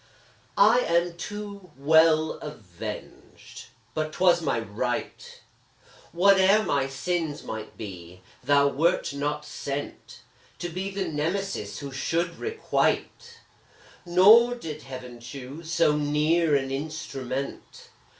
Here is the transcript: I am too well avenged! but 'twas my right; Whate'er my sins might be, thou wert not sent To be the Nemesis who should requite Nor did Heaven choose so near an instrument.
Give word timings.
I 0.57 0.79
am 0.79 1.15
too 1.15 1.69
well 1.77 2.39
avenged! 2.41 3.65
but 3.93 4.13
'twas 4.13 4.41
my 4.41 4.57
right; 4.59 5.41
Whate'er 6.11 6.63
my 6.63 6.87
sins 6.87 7.43
might 7.43 7.77
be, 7.77 8.21
thou 8.43 8.69
wert 8.69 9.13
not 9.13 9.45
sent 9.45 10.21
To 10.57 10.69
be 10.69 10.89
the 10.89 11.05
Nemesis 11.07 11.77
who 11.77 11.91
should 11.91 12.39
requite 12.39 13.41
Nor 14.03 14.55
did 14.55 14.81
Heaven 14.81 15.19
choose 15.19 15.71
so 15.71 15.95
near 15.95 16.55
an 16.55 16.71
instrument. 16.71 17.91